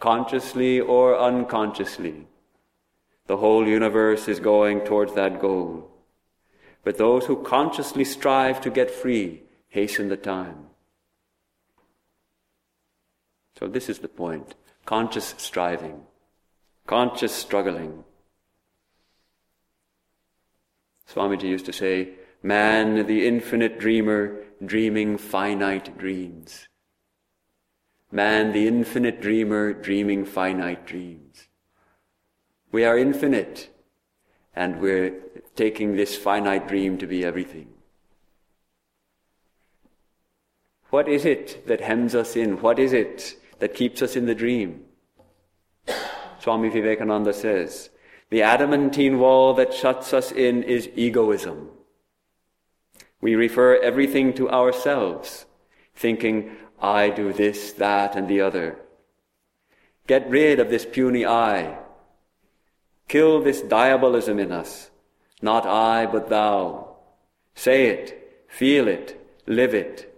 [0.00, 2.26] consciously or unconsciously.
[3.28, 5.88] The whole universe is going towards that goal.
[6.82, 10.66] But those who consciously strive to get free hasten the time.
[13.58, 16.02] So, this is the point conscious striving,
[16.86, 18.04] conscious struggling.
[21.08, 22.10] Swamiji used to say,
[22.42, 26.66] Man, the infinite dreamer, dreaming finite dreams.
[28.10, 31.48] Man, the infinite dreamer, dreaming finite dreams.
[32.72, 33.68] We are infinite,
[34.56, 35.14] and we're
[35.54, 37.68] taking this finite dream to be everything.
[40.90, 42.60] What is it that hems us in?
[42.60, 44.84] What is it that keeps us in the dream?
[46.42, 47.90] Swami Vivekananda says,
[48.30, 51.68] the adamantine wall that shuts us in is egoism.
[53.20, 55.46] We refer everything to ourselves,
[55.94, 58.78] thinking, I do this, that, and the other.
[60.08, 61.78] Get rid of this puny I.
[63.06, 64.90] Kill this diabolism in us.
[65.40, 66.96] Not I, but thou.
[67.54, 70.12] Say it, feel it, live it.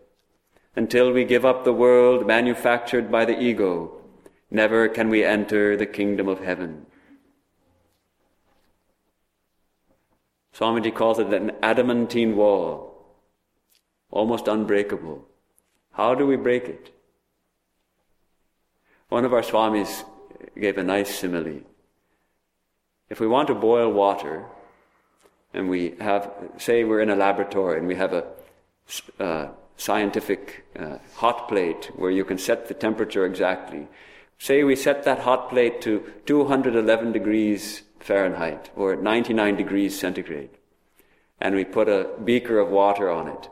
[0.74, 4.03] Until we give up the world manufactured by the ego,
[4.54, 6.86] never can we enter the kingdom of heaven.
[10.56, 13.04] Swamiji calls it an adamantine wall,
[14.10, 15.26] almost unbreakable.
[15.92, 16.94] How do we break it?
[19.08, 20.04] One of our Swamis
[20.58, 21.62] gave a nice simile.
[23.08, 24.46] If we want to boil water,
[25.52, 28.26] and we have, say we're in a laboratory and we have a
[29.20, 33.86] uh, scientific uh, hot plate where you can set the temperature exactly.
[34.38, 40.50] Say we set that hot plate to 211 degrees Fahrenheit or 99 degrees centigrade,
[41.40, 43.48] and we put a beaker of water on it.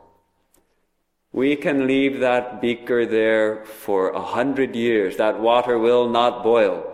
[1.33, 5.17] We can leave that beaker there for a hundred years.
[5.17, 6.93] That water will not boil.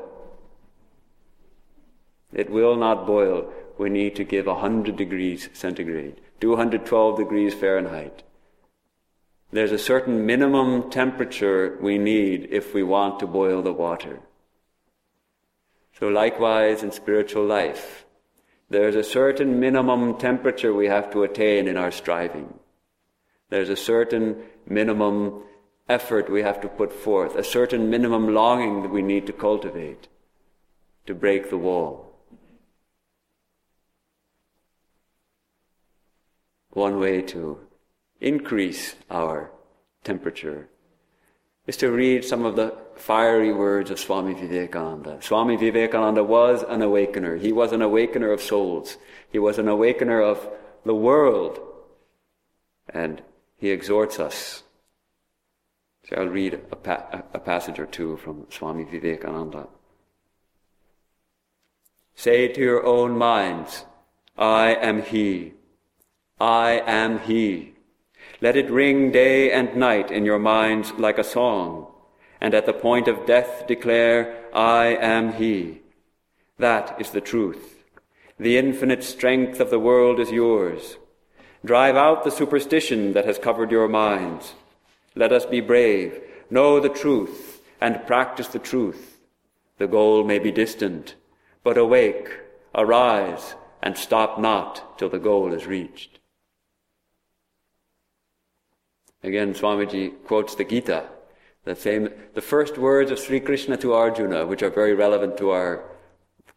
[2.32, 3.52] It will not boil.
[3.78, 8.22] We need to give 100 degrees centigrade, 212 degrees Fahrenheit.
[9.50, 14.20] There's a certain minimum temperature we need if we want to boil the water.
[15.98, 18.04] So likewise in spiritual life,
[18.70, 22.58] there's a certain minimum temperature we have to attain in our striving.
[23.48, 25.42] There's a certain minimum
[25.88, 30.08] effort we have to put forth, a certain minimum longing that we need to cultivate
[31.06, 32.08] to break the wall.
[36.78, 37.58] one way to
[38.20, 39.50] increase our
[40.04, 40.68] temperature
[41.66, 45.18] is to read some of the fiery words of Swami Vivekananda.
[45.20, 47.36] Swami Vivekananda was an awakener.
[47.36, 48.96] He was an awakener of souls.
[49.30, 50.48] He was an awakener of
[50.84, 51.60] the world.
[52.88, 53.22] And
[53.58, 54.62] he exhorts us.
[56.08, 59.68] So I'll read a, pa- a passage or two from Swami Vivekananda.
[62.14, 63.84] Say to your own minds,
[64.36, 65.52] I am He.
[66.40, 67.74] I am He.
[68.40, 71.88] Let it ring day and night in your minds like a song,
[72.40, 75.82] and at the point of death declare, I am He.
[76.58, 77.84] That is the truth.
[78.38, 80.98] The infinite strength of the world is yours.
[81.64, 84.54] Drive out the superstition that has covered your minds.
[85.16, 89.18] Let us be brave, know the truth, and practice the truth.
[89.78, 91.16] The goal may be distant,
[91.64, 92.28] but awake,
[92.72, 96.17] arise, and stop not till the goal is reached.
[99.22, 101.04] Again, Swamiji quotes the Gita,
[101.64, 105.50] the, same, the first words of Sri Krishna to Arjuna, which are very relevant to
[105.50, 105.82] our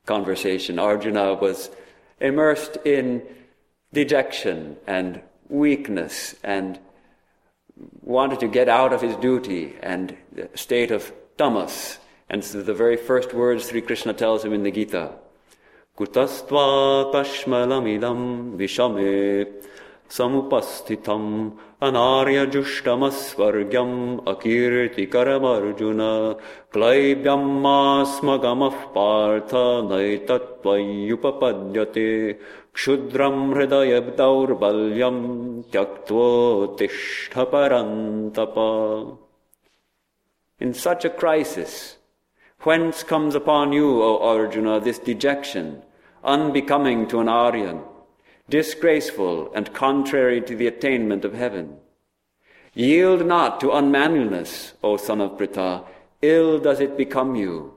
[0.05, 0.77] conversation.
[0.77, 1.71] Arjuna was
[2.19, 3.23] immersed in
[3.91, 6.79] dejection and weakness and
[8.01, 11.97] wanted to get out of his duty and a state of tamas.
[12.29, 15.13] And so the very first words Sri Krishna tells him in the Gita,
[15.97, 19.51] Kutastva kashmalamidam vishame
[20.09, 21.57] samupasthitam
[21.88, 23.92] अनार्यजुष्टमस्वर्ग्यम्
[24.32, 26.00] अकीर्तिकरमर्जुन
[26.76, 29.52] क्लैब्यम्मास्मगमः Partha
[29.90, 32.08] नैतत्त्वय्युपपद्यते
[32.78, 35.22] क्षुद्रम् हृदय दौर्बल्यम्
[35.72, 38.58] त्यक्त्वोत्तिष्ठ परन्तप
[40.60, 41.98] In such a crisis,
[42.62, 45.82] whence comes upon you, O Arjuna, this dejection,
[46.24, 47.82] unbecoming to an Aryan?
[48.49, 51.77] Disgraceful and contrary to the attainment of heaven.
[52.73, 55.85] Yield not to unmanliness, O son of Pritha,
[56.21, 57.73] ill does it become you.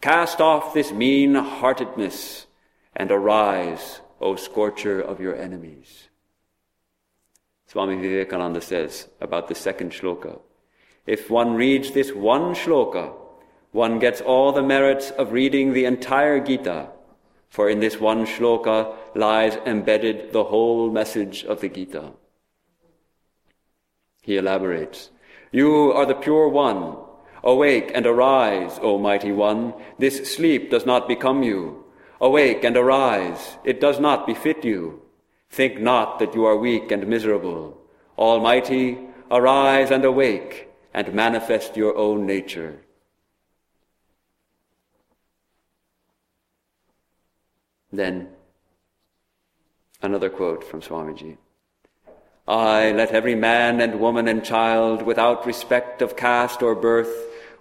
[0.00, 2.46] Cast off this mean heartedness
[2.94, 6.08] and arise, O scorcher of your enemies.
[7.66, 10.40] Swami Vivekananda says about the second shloka.
[11.06, 13.12] If one reads this one shloka,
[13.72, 16.88] one gets all the merits of reading the entire Gita
[17.48, 22.12] for in this one shloka lies embedded the whole message of the Gita.
[24.22, 25.10] He elaborates,
[25.52, 26.96] You are the pure one.
[27.42, 29.74] Awake and arise, O mighty one.
[29.98, 31.84] This sleep does not become you.
[32.20, 33.58] Awake and arise.
[33.64, 35.02] It does not befit you.
[35.50, 37.78] Think not that you are weak and miserable.
[38.16, 38.98] Almighty,
[39.30, 42.80] arise and awake and manifest your own nature.
[47.92, 48.28] Then,
[50.04, 51.38] another quote from Swamiji.
[52.46, 57.12] I let every man and woman and child, without respect of caste or birth,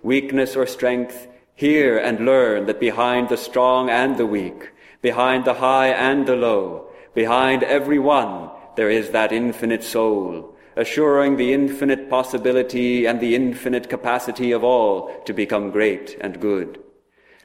[0.02, 4.72] weakness or strength, hear and learn that behind the strong and the weak,
[5.02, 11.38] behind the high and the low, behind every one, there is that infinite soul, assuring
[11.38, 16.83] the infinite possibility and the infinite capacity of all to become great and good.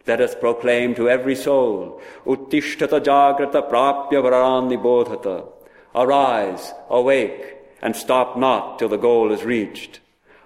[0.09, 5.47] Let us proclaim to every soul, Uttishtata Jagrata Prapya Varan Nibodhata.
[5.95, 10.01] Arise, awake, and stop not till the goal is reached.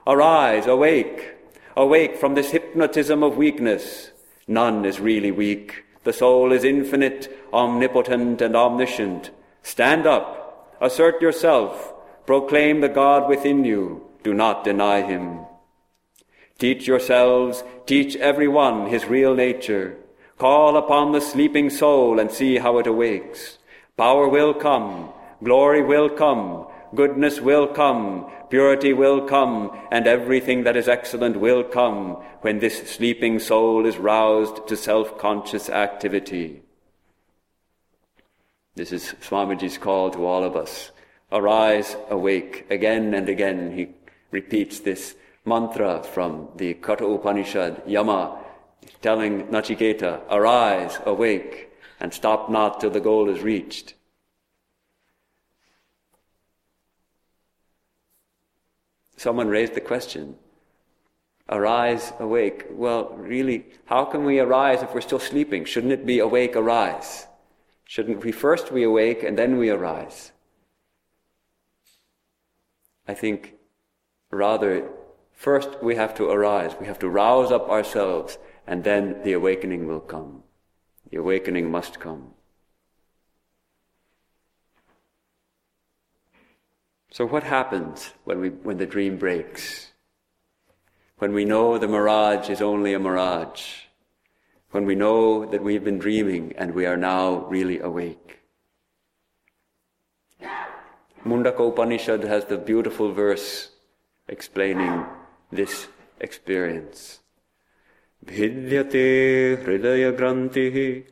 [0.04, 1.36] Arise, awake,
[1.76, 4.10] awake from this hypnotism of weakness.
[4.48, 5.84] None is really weak.
[6.02, 9.30] The soul is infinite, omnipotent, and omniscient.
[9.62, 11.94] Stand up, assert yourself,
[12.26, 14.08] proclaim the God within you.
[14.24, 15.46] Do not deny him.
[16.58, 19.96] Teach yourselves, teach everyone his real nature.
[20.38, 23.58] Call upon the sleeping soul and see how it awakes.
[23.96, 25.10] Power will come,
[25.42, 31.62] glory will come, goodness will come, purity will come, and everything that is excellent will
[31.62, 36.62] come when this sleeping soul is roused to self-conscious activity.
[38.74, 40.90] This is Swamiji's call to all of us.
[41.30, 42.66] Arise, awake.
[42.70, 43.88] Again and again he
[44.30, 48.38] repeats this mantra from the Katha Upanishad, Yama,
[49.00, 51.70] telling Nachiketa, arise, awake,
[52.00, 53.94] and stop not till the goal is reached.
[59.16, 60.36] Someone raised the question,
[61.48, 62.66] arise, awake.
[62.70, 65.64] Well, really, how can we arise if we're still sleeping?
[65.64, 67.28] Shouldn't it be awake, arise?
[67.84, 70.32] Shouldn't we first we awake and then we arise?
[73.06, 73.54] I think
[74.30, 74.88] rather
[75.42, 76.76] First, we have to arise.
[76.78, 80.44] We have to rouse up ourselves, and then the awakening will come.
[81.10, 82.34] The awakening must come.
[87.10, 89.90] So, what happens when, we, when the dream breaks?
[91.18, 93.86] When we know the mirage is only a mirage?
[94.70, 98.38] When we know that we've been dreaming and we are now really awake?
[101.26, 103.70] Mundaka Upanishad has the beautiful verse
[104.28, 105.04] explaining
[105.52, 105.88] this
[106.18, 107.20] experience.
[108.24, 111.04] Bhidyate hridaya grantihi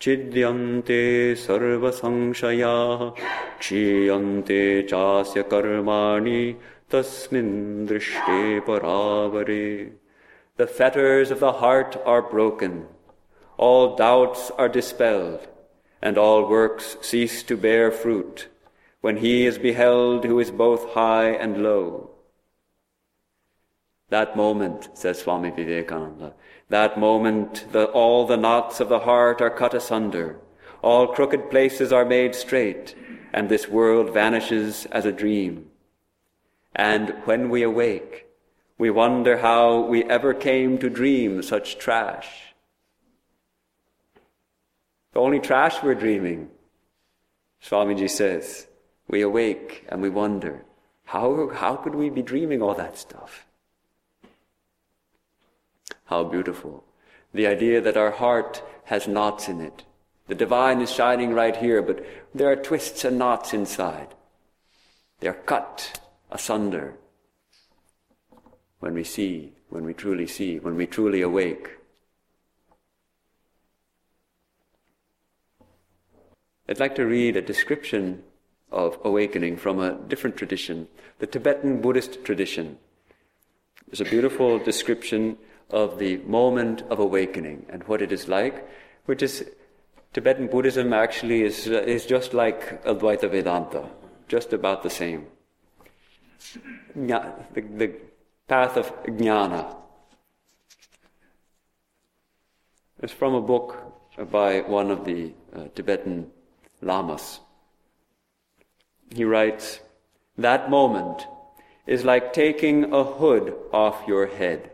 [0.00, 3.14] chidyante sarva sankshaya
[3.60, 6.56] chiyante chasya karmani
[6.88, 9.92] tasmin drishte parabari.
[10.56, 12.86] The fetters of the heart are broken,
[13.58, 15.46] all doubts are dispelled,
[16.00, 18.48] and all works cease to bear fruit,
[19.00, 22.11] when he is beheld who is both high and low.
[24.12, 26.34] That moment, says Swami Vivekananda,
[26.68, 30.38] that moment the, all the knots of the heart are cut asunder,
[30.82, 32.94] all crooked places are made straight,
[33.32, 35.70] and this world vanishes as a dream.
[36.76, 38.26] And when we awake,
[38.76, 42.52] we wonder how we ever came to dream such trash.
[45.14, 46.50] The only trash we're dreaming,
[47.64, 48.66] Swamiji says.
[49.08, 50.66] We awake and we wonder,
[51.04, 53.46] how, how could we be dreaming all that stuff?
[56.12, 56.84] How beautiful.
[57.32, 59.84] The idea that our heart has knots in it.
[60.28, 62.04] The divine is shining right here, but
[62.34, 64.08] there are twists and knots inside.
[65.20, 66.00] They're cut
[66.30, 66.96] asunder
[68.80, 71.78] when we see, when we truly see, when we truly awake.
[76.68, 78.22] I'd like to read a description
[78.70, 80.88] of awakening from a different tradition,
[81.20, 82.76] the Tibetan Buddhist tradition.
[83.86, 85.38] There's a beautiful description
[85.72, 88.68] of the moment of awakening and what it is like,
[89.06, 89.44] which is
[90.12, 93.88] Tibetan Buddhism actually is, uh, is just like Advaita Vedanta,
[94.28, 95.26] just about the same.
[96.94, 97.94] The, the
[98.46, 99.76] path of jnana.
[103.00, 103.78] It's from a book
[104.30, 106.30] by one of the uh, Tibetan
[106.82, 107.40] lamas.
[109.14, 109.80] He writes,
[110.36, 111.26] That moment
[111.86, 114.71] is like taking a hood off your head.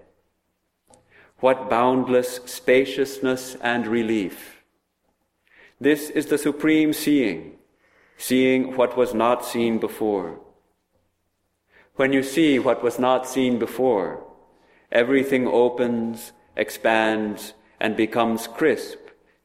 [1.41, 4.63] What boundless spaciousness and relief!
[5.81, 7.59] This is the supreme seeing,
[8.17, 10.41] seeing what was not seen before.
[11.95, 14.25] When you see what was not seen before,
[14.91, 18.99] everything opens, expands, and becomes crisp,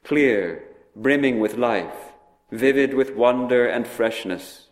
[0.04, 0.64] clear,
[0.96, 2.14] brimming with life,
[2.52, 4.70] vivid with wonder and freshness.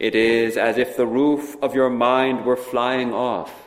[0.00, 3.63] It is as if the roof of your mind were flying off,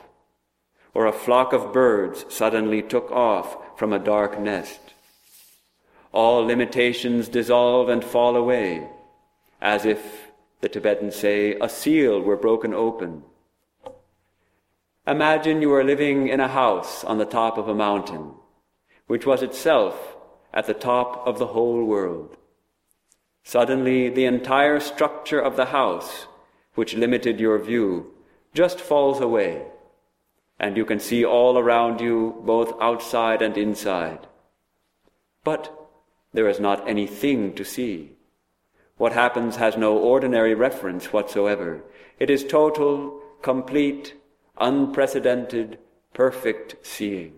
[0.98, 4.80] or a flock of birds suddenly took off from a dark nest.
[6.12, 8.90] All limitations dissolve and fall away,
[9.62, 10.32] as if,
[10.62, 13.22] the Tibetans say, a seal were broken open.
[15.06, 18.32] Imagine you are living in a house on the top of a mountain,
[19.06, 20.16] which was itself
[20.52, 22.38] at the top of the whole world.
[23.44, 26.26] Suddenly, the entire structure of the house,
[26.74, 28.16] which limited your view,
[28.56, 29.62] just falls away,
[30.60, 34.28] and you can see all around you, both outside and inside.
[35.44, 35.74] But
[36.34, 38.14] there is not anything to see.
[38.98, 41.84] What happens has no ordinary reference whatsoever.
[42.20, 44.16] It is total, complete,
[44.60, 45.78] unprecedented,
[46.14, 47.34] perfect seeing.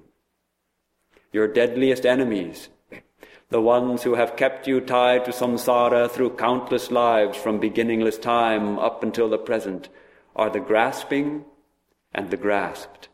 [1.31, 2.69] Your deadliest enemies
[3.49, 8.77] the ones who have kept you tied to samsara through countless lives from beginningless time
[8.77, 9.89] up until the present,
[10.35, 11.43] are the grasping
[12.13, 13.07] and the grasped.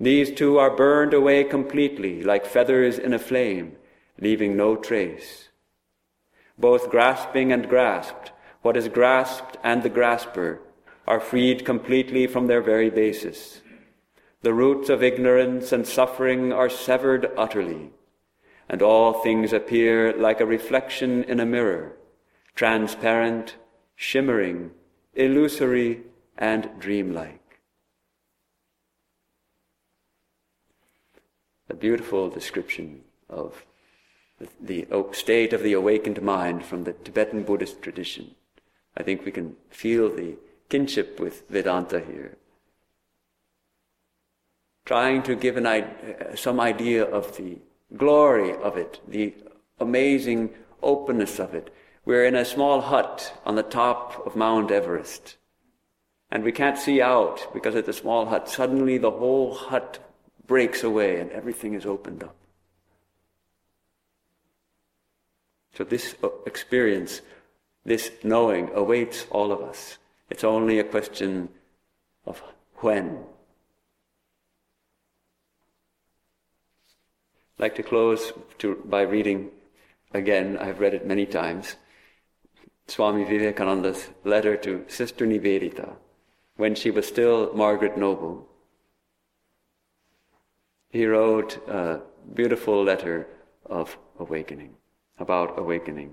[0.00, 3.76] These two are burned away completely, like feathers in a flame,
[4.20, 5.48] leaving no trace.
[6.58, 8.32] Both grasping and grasped,
[8.62, 10.60] what is grasped and the grasper,
[11.06, 13.60] are freed completely from their very basis.
[14.42, 17.90] The roots of ignorance and suffering are severed utterly
[18.72, 21.92] and all things appear like a reflection in a mirror,
[22.54, 23.56] transparent,
[23.94, 24.70] shimmering,
[25.14, 26.00] illusory,
[26.38, 27.41] and dreamlike.
[31.72, 33.00] A beautiful description
[33.30, 33.64] of
[34.60, 38.34] the state of the awakened mind from the Tibetan Buddhist tradition.
[38.94, 40.36] I think we can feel the
[40.68, 42.36] kinship with Vedanta here.
[44.84, 47.56] Trying to give an, uh, some idea of the
[47.96, 49.32] glory of it, the
[49.80, 50.50] amazing
[50.82, 51.72] openness of it.
[52.04, 55.36] We're in a small hut on the top of Mount Everest.
[56.30, 58.50] And we can't see out because it's a small hut.
[58.50, 60.00] Suddenly the whole hut
[60.46, 62.34] breaks away and everything is opened up.
[65.74, 67.22] So this uh, experience,
[67.84, 69.98] this knowing awaits all of us.
[70.30, 71.48] It's only a question
[72.26, 72.42] of
[72.76, 73.24] when
[77.58, 79.50] I'd like to close to, by reading
[80.12, 81.76] again, I've read it many times,
[82.88, 85.96] Swami Vivekananda's letter to Sister Nivedita
[86.56, 88.48] when she was still Margaret Noble.
[90.92, 92.02] He wrote a
[92.34, 93.26] beautiful letter
[93.66, 94.76] of awakening.
[95.22, 96.12] about awakening.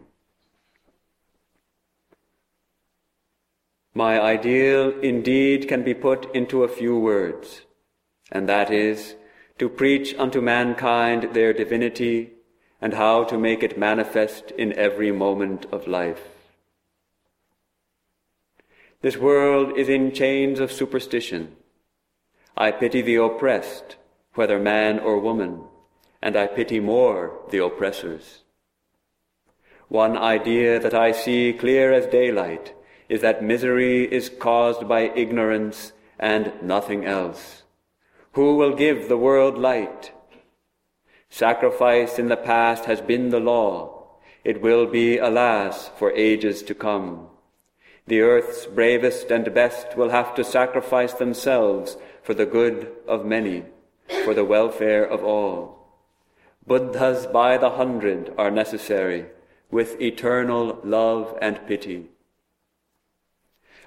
[3.94, 7.62] My ideal indeed can be put into a few words,
[8.32, 9.16] and that is
[9.58, 12.32] to preach unto mankind their divinity
[12.80, 16.24] and how to make it manifest in every moment of life.
[19.02, 21.56] This world is in chains of superstition.
[22.56, 23.98] I pity the oppressed,
[24.40, 25.60] whether man or woman,
[26.22, 28.44] and I pity more the oppressors.
[29.90, 32.74] One idea that I see clear as daylight
[33.10, 37.64] is that misery is caused by ignorance and nothing else.
[38.32, 40.14] Who will give the world light?
[41.30, 44.08] Sacrifice in the past has been the law.
[44.46, 47.28] It will be, alas, for ages to come.
[48.08, 53.66] The earth's bravest and best will have to sacrifice themselves for the good of many,
[54.24, 55.80] for the welfare of all.
[56.66, 59.26] Buddhas by the hundred are necessary,
[59.72, 62.10] with eternal love and pity.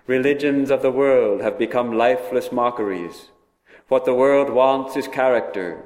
[0.06, 3.28] Religions of the world have become lifeless mockeries.
[3.88, 5.84] What the world wants is character.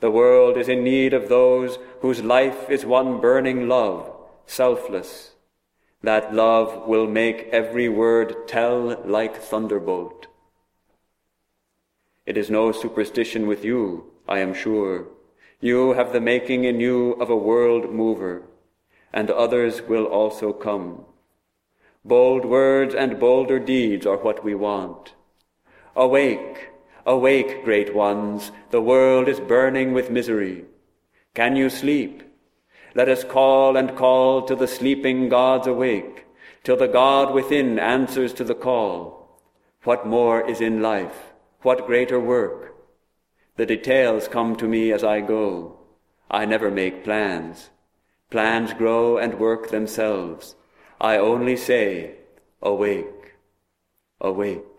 [0.00, 4.12] The world is in need of those whose life is one burning love,
[4.46, 5.32] selfless.
[6.02, 10.28] That love will make every word tell like thunderbolt.
[12.28, 15.06] It is no superstition with you, I am sure.
[15.62, 18.42] You have the making in you of a world mover,
[19.14, 21.06] and others will also come.
[22.04, 25.14] Bold words and bolder deeds are what we want.
[25.96, 26.68] Awake,
[27.06, 30.66] awake, great ones, the world is burning with misery.
[31.32, 32.24] Can you sleep?
[32.94, 36.26] Let us call and call till the sleeping gods awake,
[36.62, 39.40] till the God within answers to the call.
[39.84, 41.27] What more is in life?
[41.61, 42.75] What greater work?
[43.55, 45.79] The details come to me as I go.
[46.29, 47.69] I never make plans.
[48.29, 50.55] Plans grow and work themselves.
[50.99, 52.15] I only say,
[52.61, 53.35] Awake,
[54.19, 54.73] awake.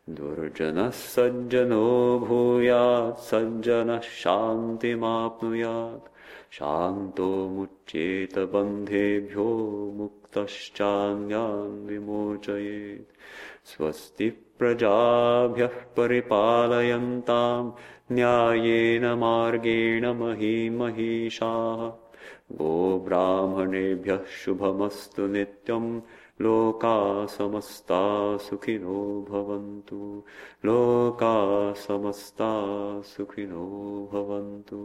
[0.10, 6.14] दुर्जनः सज्जनो भूयात् सज्जनः शान्तिमाप्नुयात्
[6.54, 9.46] शान्तो मुच्येत बन्धेभ्यो
[9.96, 13.16] मुक्तश्चान्यान् विमोचयेत्।
[13.66, 17.72] स्वस्ति प्रजाभ्यः परिपालयन्ताम्,
[18.12, 22.05] न्यायेन मार्गेण महीमहीषाः
[22.59, 26.01] गोब्राह्मणेभ्यः शुभमस्तु नित्यम्
[26.43, 28.01] लोका समस्ता
[28.49, 29.01] सुखिनो
[29.31, 30.03] भवन्तु
[30.65, 31.37] लोका
[31.87, 32.51] समस्ता
[33.15, 33.67] सुखिनो
[34.13, 34.83] भवन्तु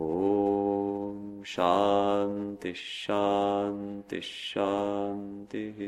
[0.00, 5.78] ॐ शान्तिः शान्तिः शान्तिः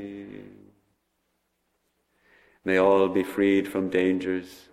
[2.66, 4.68] May all be freed from dangers.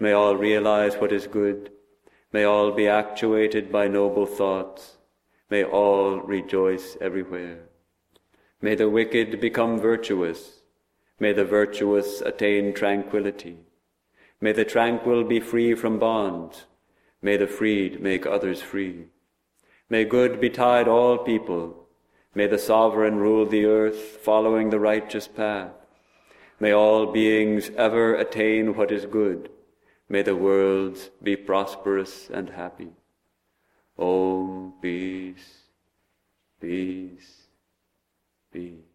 [0.00, 1.70] May all realize what is good.
[2.32, 4.96] May all be actuated by noble thoughts.
[5.51, 7.57] May all rejoice everywhere.
[8.61, 10.61] May the wicked become virtuous.
[11.19, 13.57] May the virtuous attain tranquility.
[14.39, 16.67] May the tranquil be free from bonds.
[17.21, 19.07] May the freed make others free.
[19.89, 21.85] May good betide all people.
[22.33, 25.73] May the sovereign rule the earth, following the righteous path.
[26.61, 29.49] May all beings ever attain what is good.
[30.07, 32.93] May the worlds be prosperous and happy.
[34.01, 35.69] Om, peace,
[36.59, 37.47] peace,
[38.51, 38.90] peace.